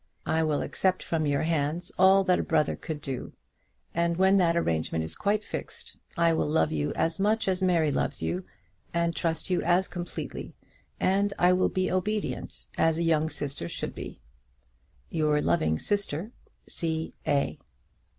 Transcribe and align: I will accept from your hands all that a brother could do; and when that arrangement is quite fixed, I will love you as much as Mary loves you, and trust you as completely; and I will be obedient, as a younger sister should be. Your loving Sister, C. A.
I 0.25 0.43
will 0.43 0.63
accept 0.63 1.03
from 1.03 1.27
your 1.27 1.43
hands 1.43 1.91
all 1.99 2.23
that 2.23 2.39
a 2.39 2.43
brother 2.43 2.75
could 2.75 3.01
do; 3.01 3.33
and 3.93 4.17
when 4.17 4.37
that 4.37 4.57
arrangement 4.57 5.03
is 5.03 5.13
quite 5.15 5.43
fixed, 5.43 5.95
I 6.17 6.33
will 6.33 6.49
love 6.49 6.71
you 6.71 6.91
as 6.95 7.19
much 7.19 7.47
as 7.47 7.61
Mary 7.61 7.91
loves 7.91 8.19
you, 8.19 8.43
and 8.95 9.15
trust 9.15 9.51
you 9.51 9.61
as 9.61 9.87
completely; 9.87 10.55
and 10.99 11.31
I 11.37 11.53
will 11.53 11.69
be 11.69 11.91
obedient, 11.91 12.65
as 12.79 12.97
a 12.97 13.03
younger 13.03 13.29
sister 13.31 13.69
should 13.69 13.93
be. 13.93 14.19
Your 15.11 15.39
loving 15.39 15.77
Sister, 15.77 16.31
C. 16.67 17.11
A. 17.27 17.59